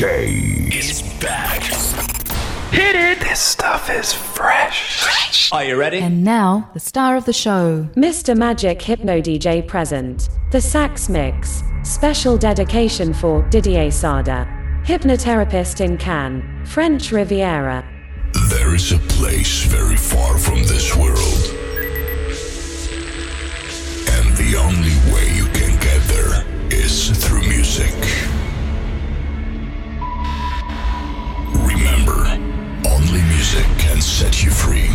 [0.00, 1.62] DJ is back.
[2.72, 3.20] Hit it!
[3.20, 5.52] This stuff is fresh.
[5.52, 5.98] Are you ready?
[5.98, 7.86] And now, the star of the show.
[7.96, 8.34] Mr.
[8.34, 10.30] Magic Hypno DJ present.
[10.52, 11.62] The Sax Mix.
[11.82, 14.48] Special dedication for Didier Sada.
[14.86, 17.86] Hypnotherapist in Cannes, French Riviera.
[18.48, 21.59] There is a place very far from this world.
[34.10, 34.90] Set you free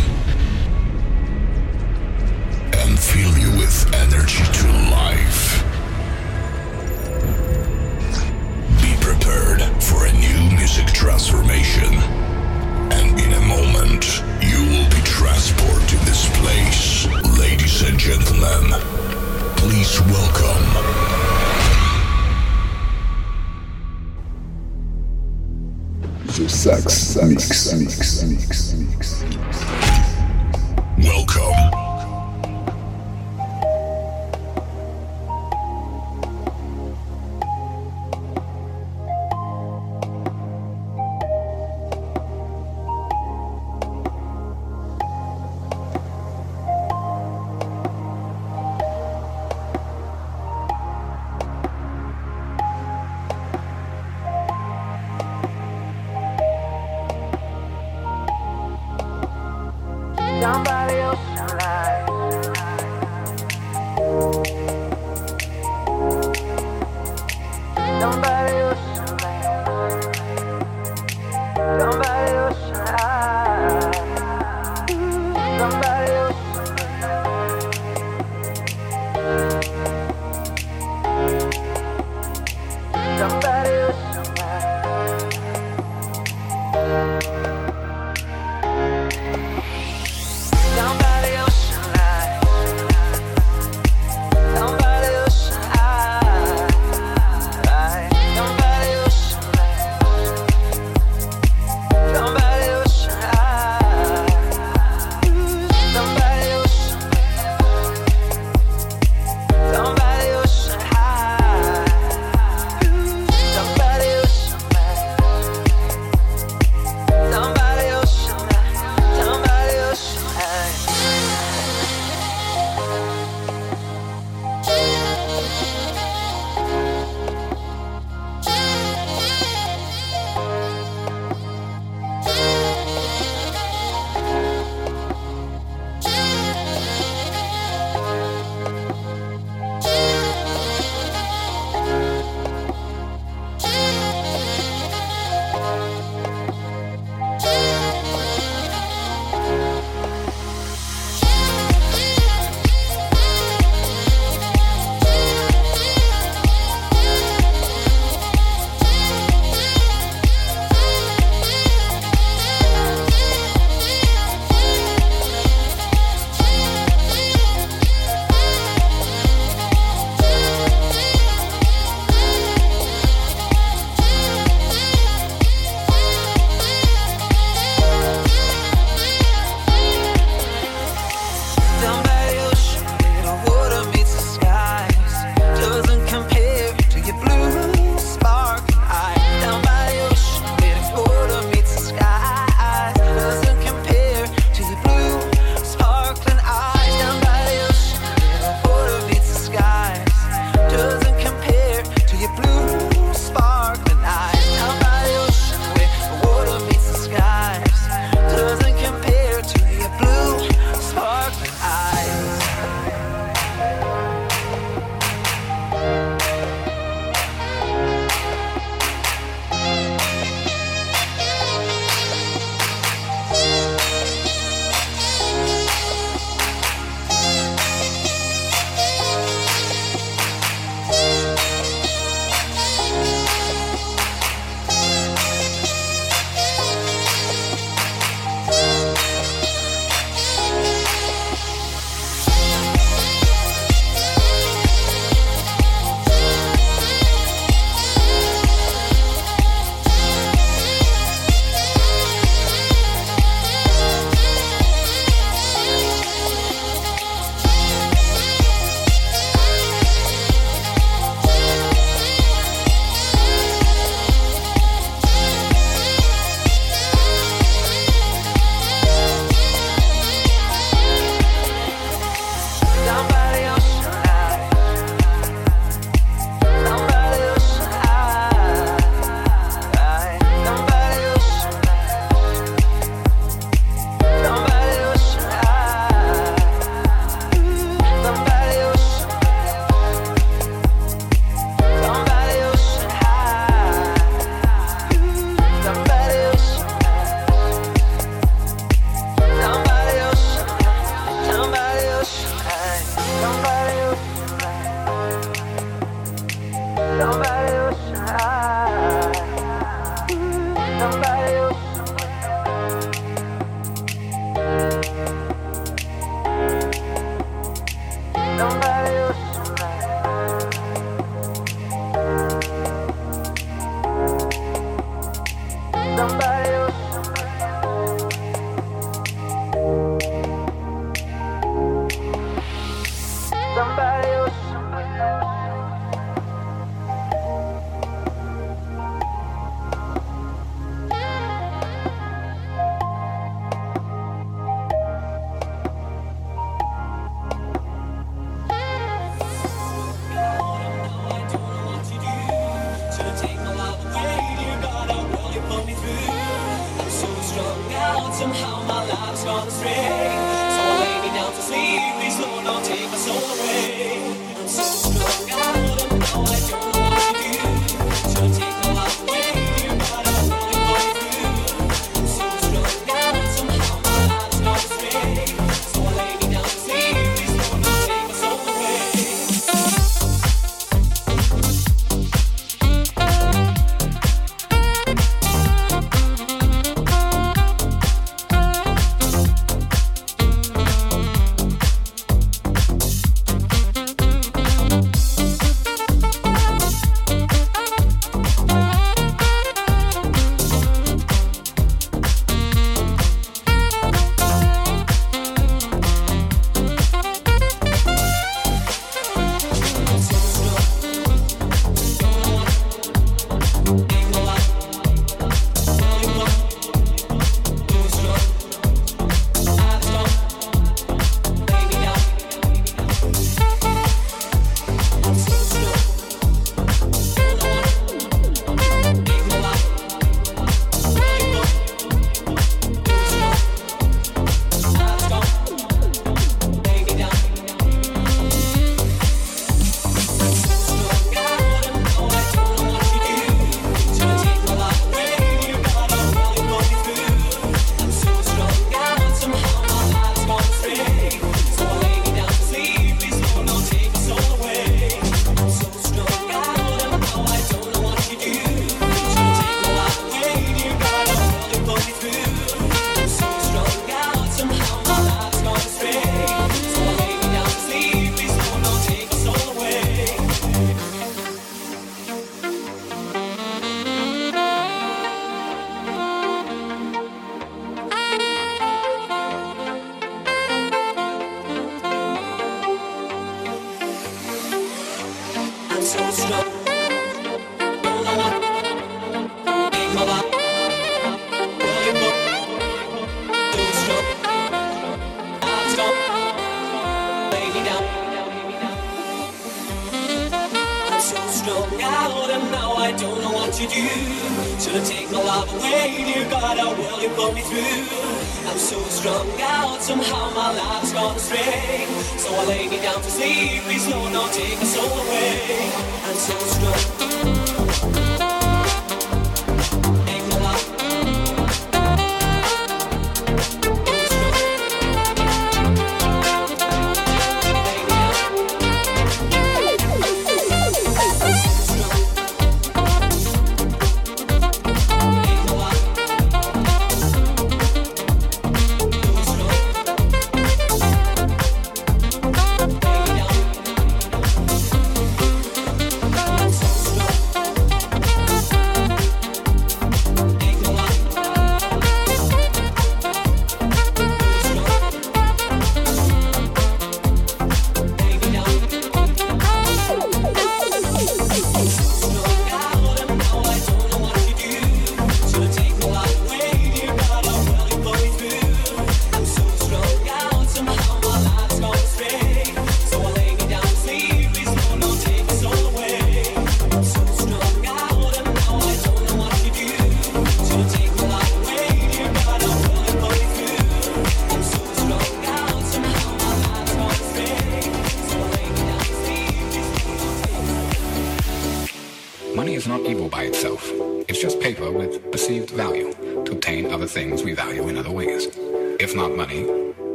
[2.80, 5.64] and fill you with energy to life.
[8.82, 11.94] Be prepared for a new music transformation.
[12.92, 17.06] And in a moment, you will be transported to this place.
[17.38, 18.78] Ladies and gentlemen,
[19.56, 21.25] please welcome
[30.98, 31.85] Welcome.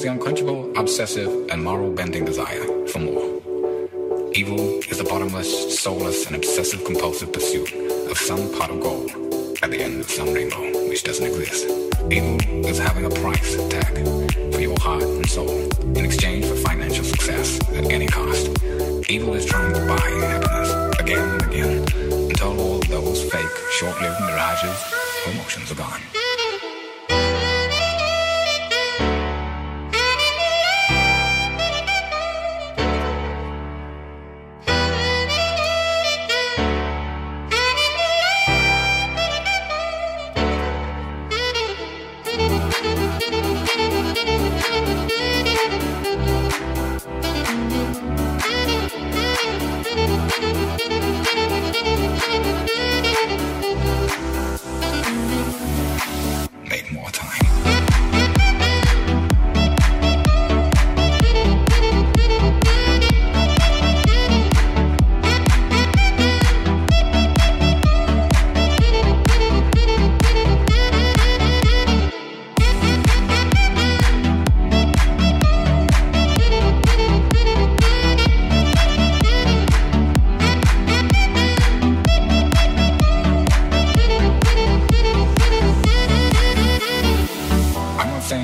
[0.00, 3.22] is the unquenchable, obsessive, and moral bending desire for more.
[4.32, 7.70] Evil is the bottomless, soulless, and obsessive compulsive pursuit
[8.10, 9.10] of some pot of gold
[9.62, 11.66] at the end of some rainbow which doesn't exist.
[12.10, 13.94] Evil is having a price tag
[14.54, 18.48] for your heart and soul in exchange for financial success at any cost.
[19.10, 21.78] Evil is trying to buy happiness again and again
[22.30, 24.78] until all those fake, short-lived mirages
[25.26, 26.09] or emotions are gone.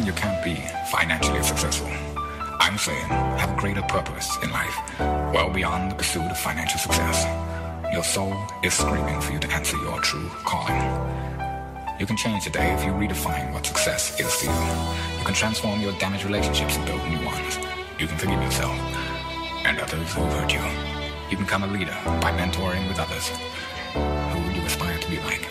[0.04, 0.56] You can't be
[0.90, 1.88] financially successful.
[2.58, 3.06] I'm saying
[3.38, 7.24] have a greater purpose in life, well beyond the pursuit of financial success.
[7.92, 10.82] Your soul is screaming for you to answer your true calling.
[11.98, 15.18] You can change today if you redefine what success is to you.
[15.18, 17.58] You can transform your damaged relationships and build new ones.
[17.98, 18.76] You can forgive yourself
[19.64, 20.60] and others who hurt you.
[21.30, 23.28] You can become a leader by mentoring with others
[23.94, 25.48] who you aspire to be like.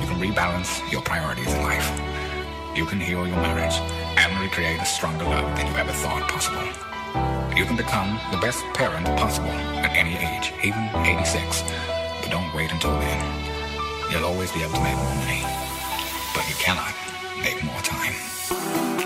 [0.00, 2.17] You can rebalance your priorities in life.
[2.74, 3.74] You can heal your marriage
[4.16, 6.62] and recreate a stronger love than you ever thought possible.
[7.56, 11.62] You can become the best parent possible at any age, even 86.
[12.22, 13.24] But don't wait until then.
[14.10, 15.42] You'll always be able to make more money,
[16.34, 16.94] but you cannot
[17.42, 18.97] make more time.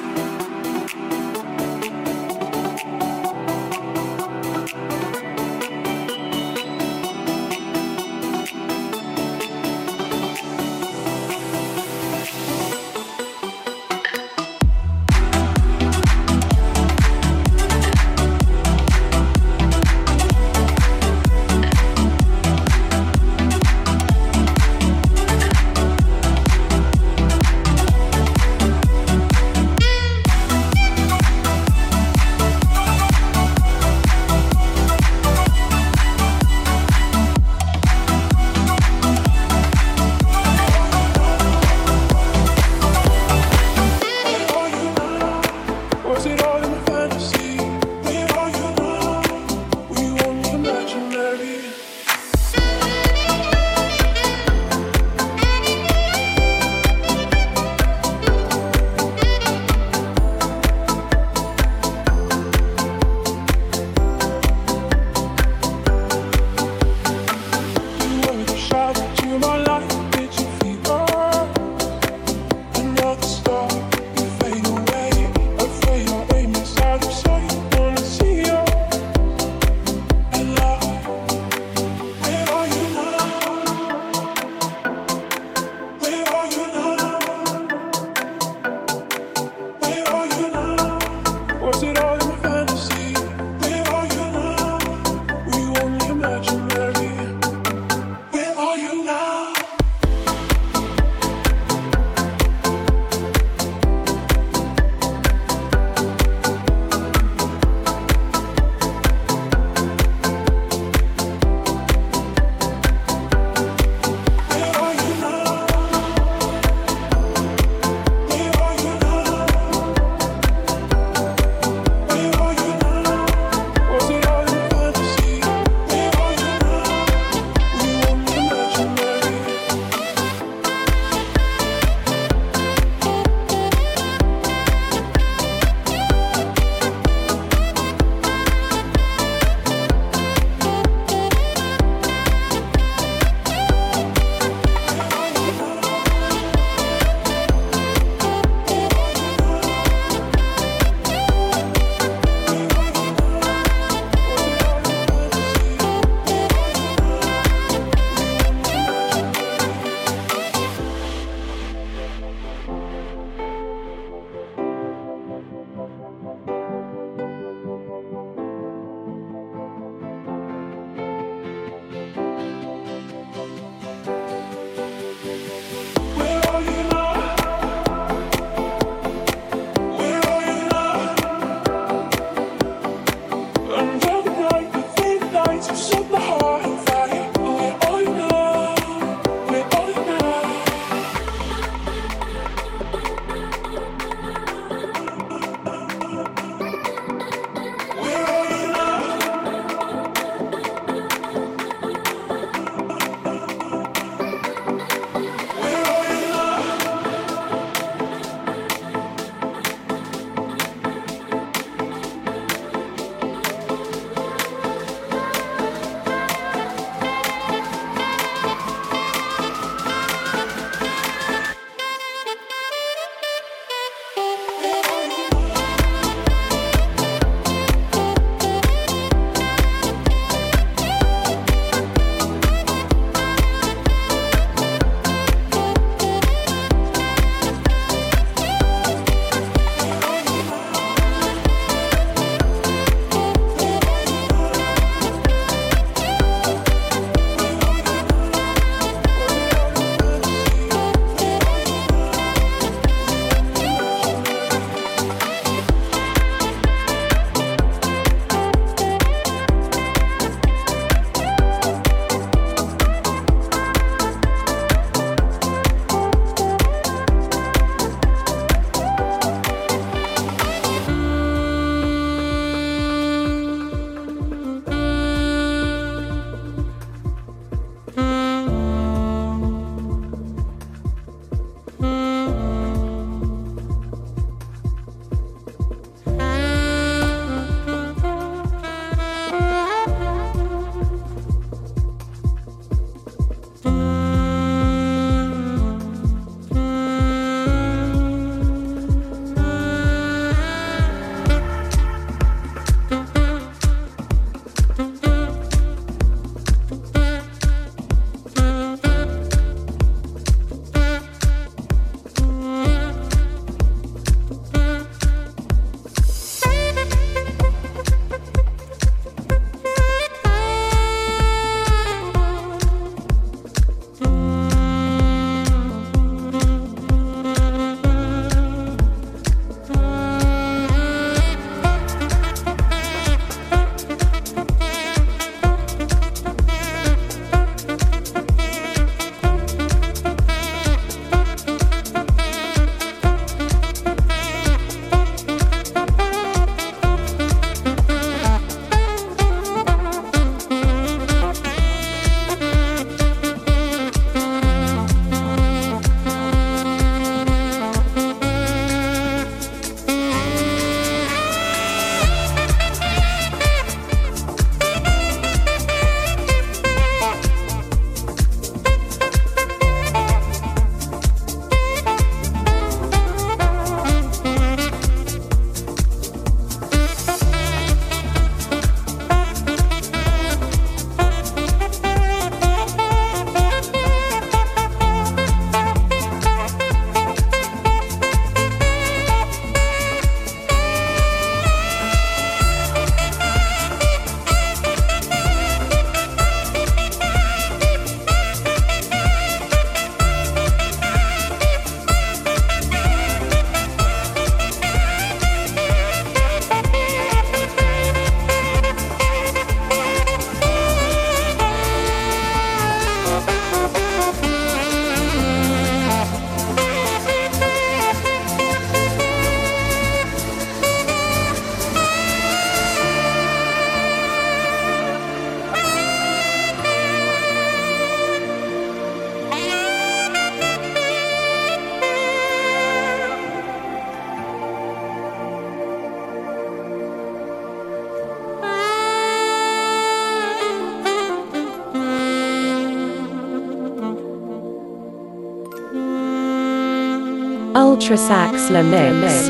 [447.54, 449.28] Ultra Sax La Mix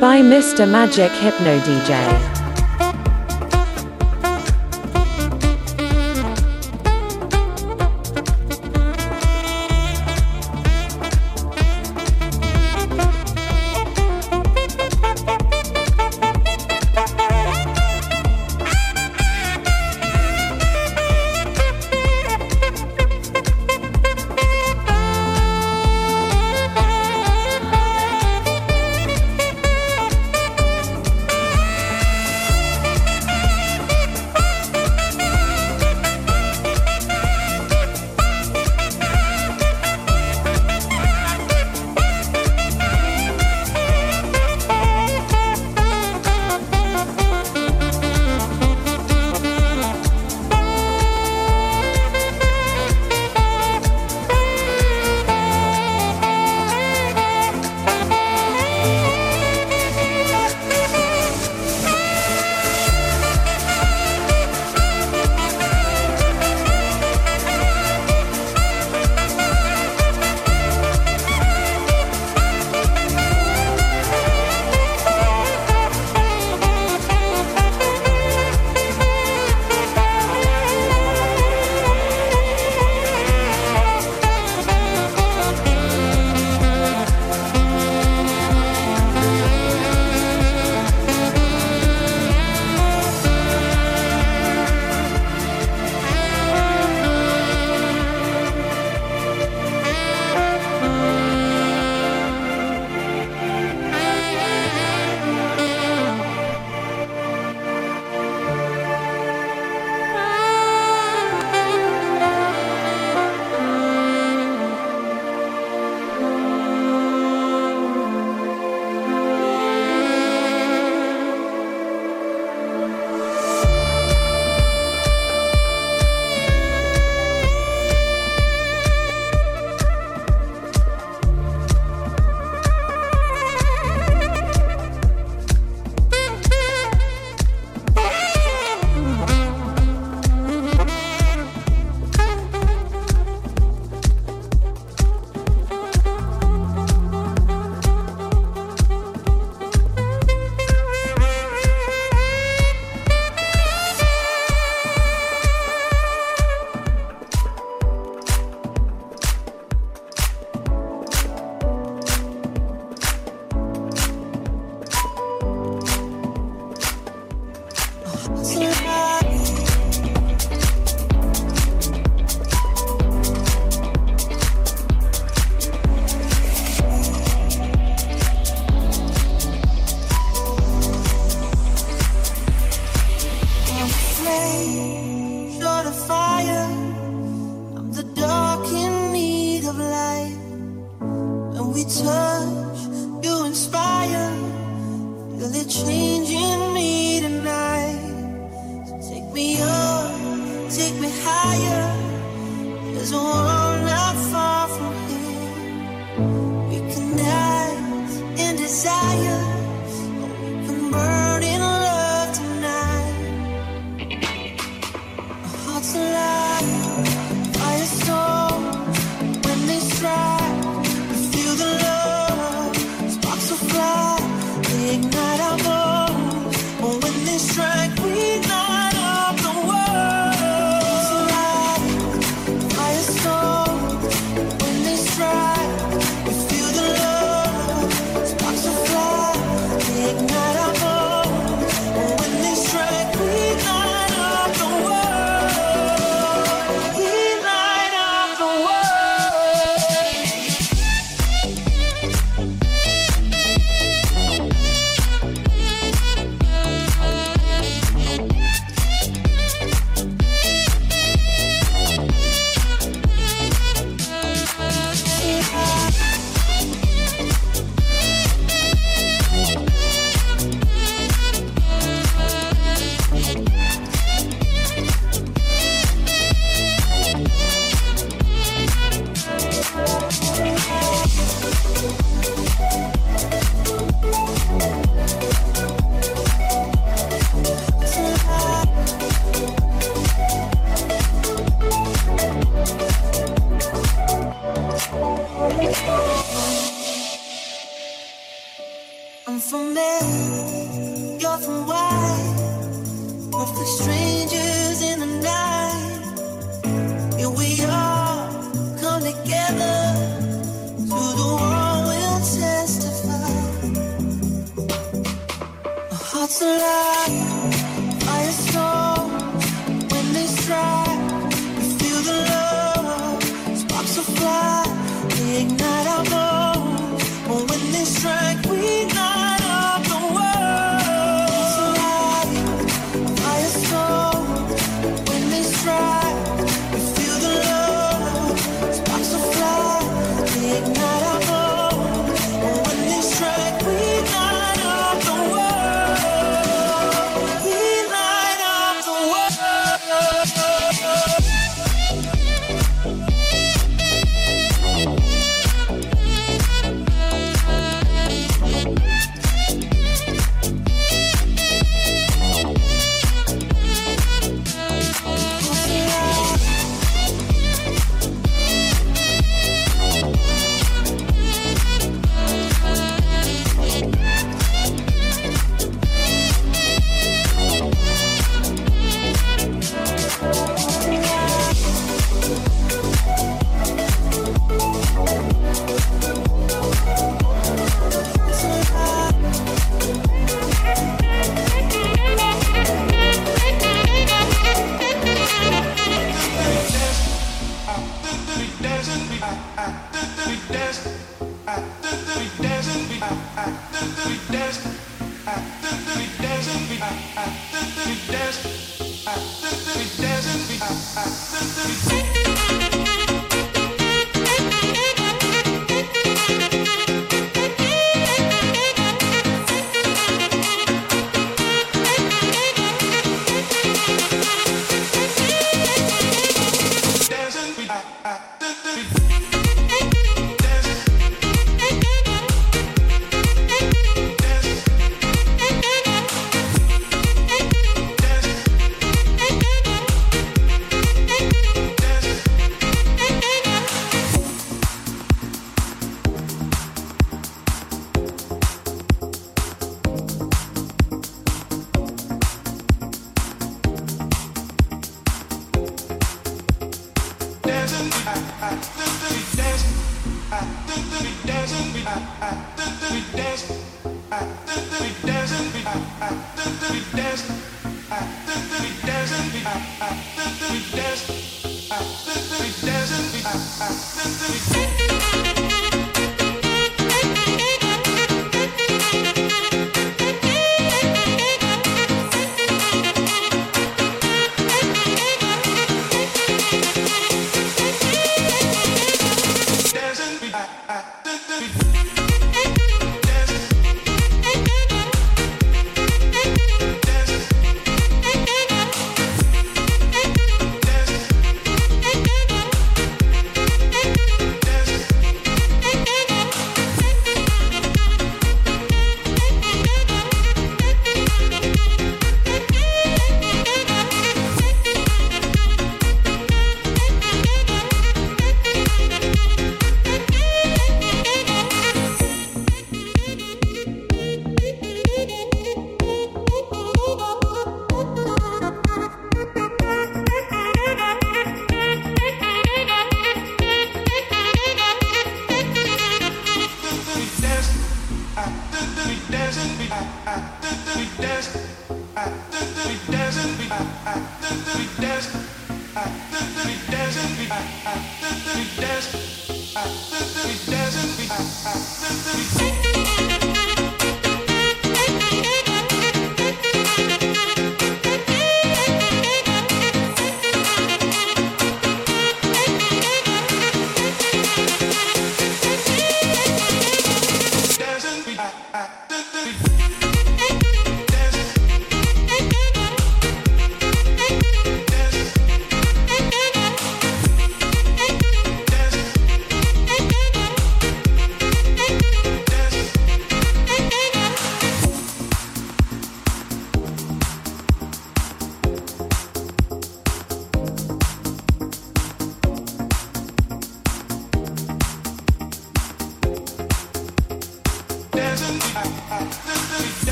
[0.00, 0.68] by Mr.
[0.68, 2.45] Magic Hypno DJ.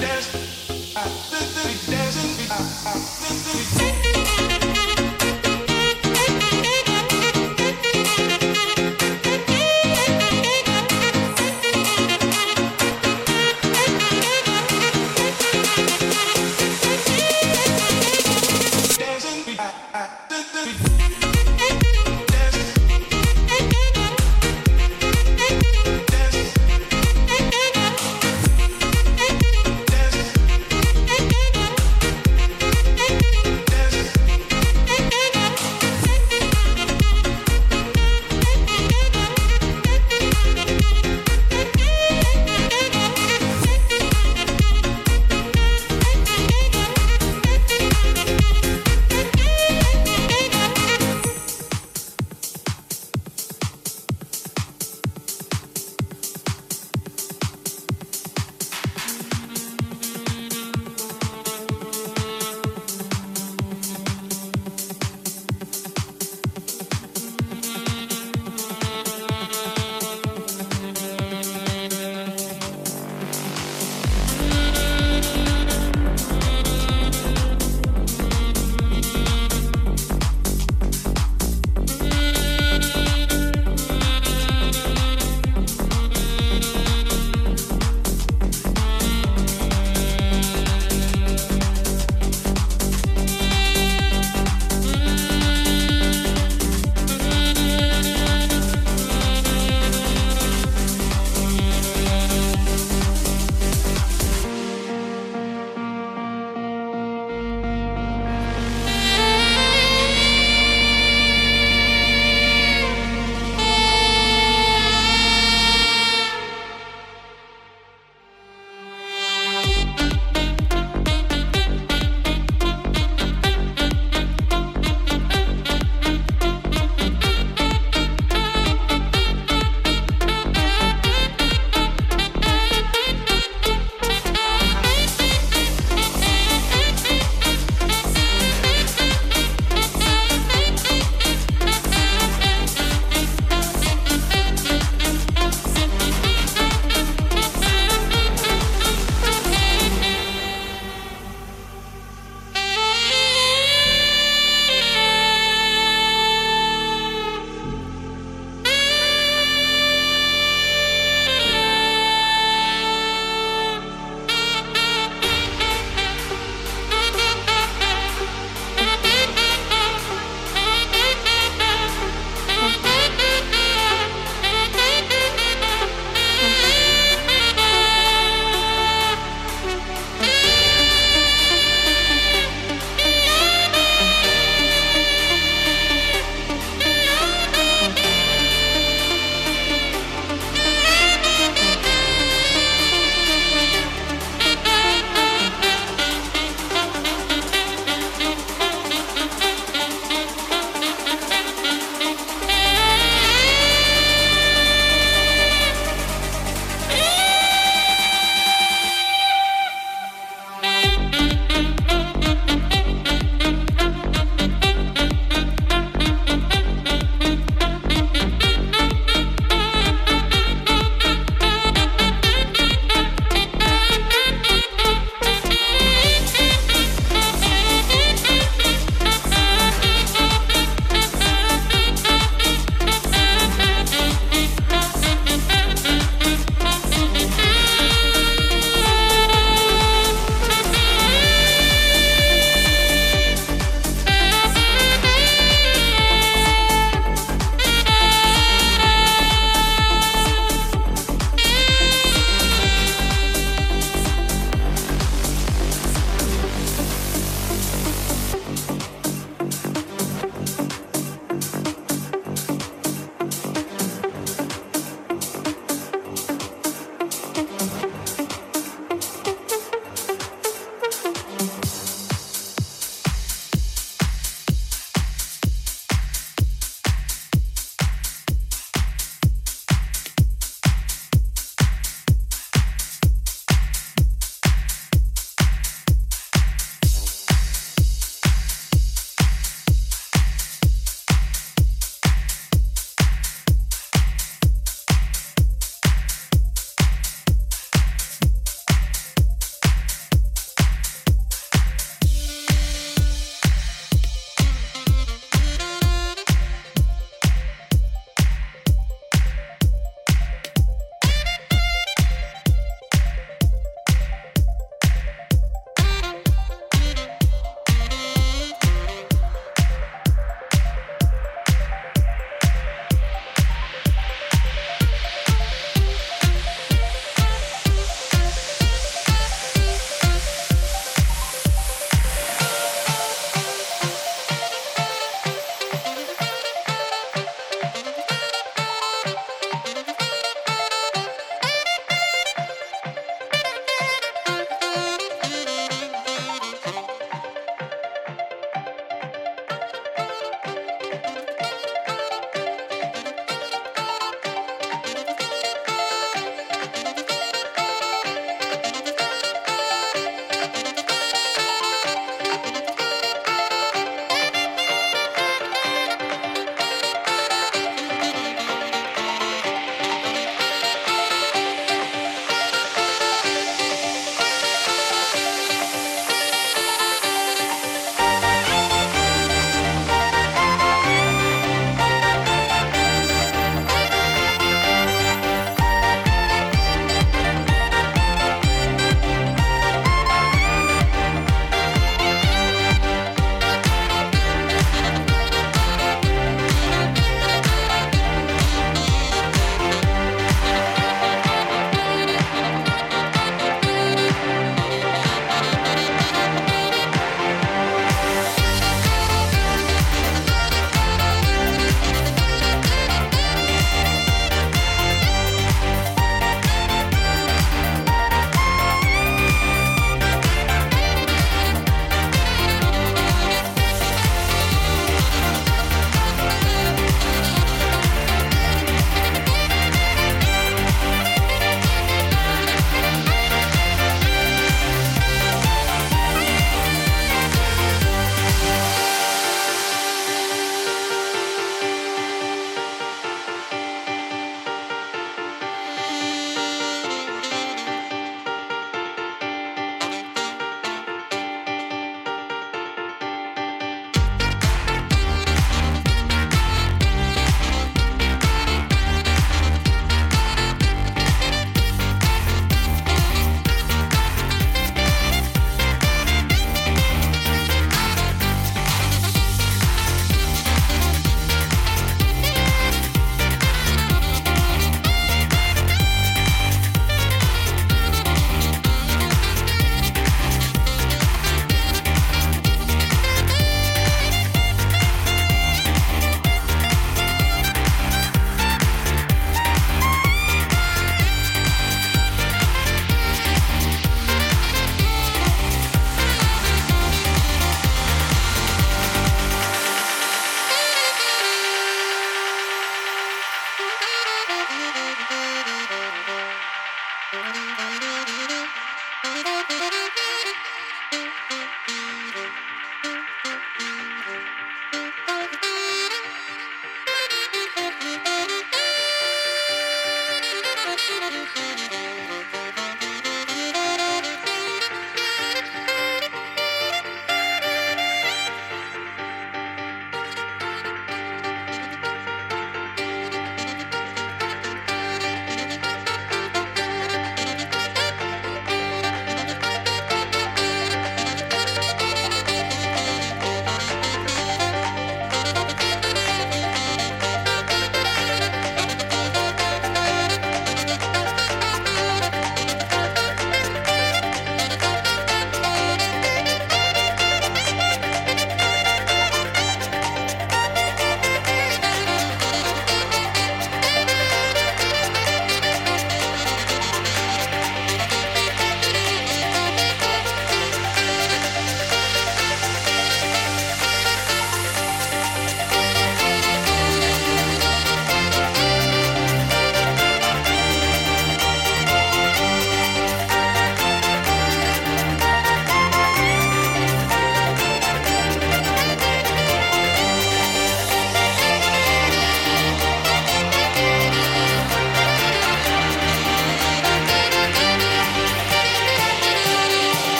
[0.00, 0.41] Dance.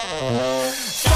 [0.00, 1.09] Tchau.